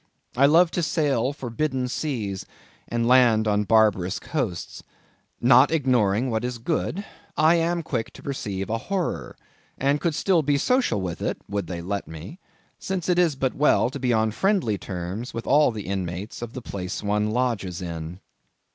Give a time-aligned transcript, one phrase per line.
[0.35, 2.47] I love to sail forbidden seas,
[2.87, 4.81] and land on barbarous coasts.
[5.39, 7.05] Not ignoring what is good,
[7.37, 9.35] I am quick to perceive a horror,
[9.77, 13.99] and could still be social with it—would they let me—since it is but well to
[13.99, 18.21] be on friendly terms with all the inmates of the place one lodges in.